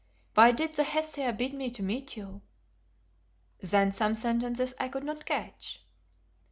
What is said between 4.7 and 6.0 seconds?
I could not catch.